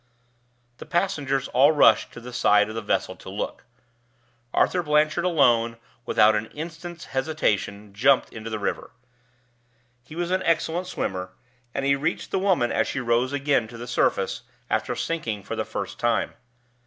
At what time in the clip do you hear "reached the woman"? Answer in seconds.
11.95-12.71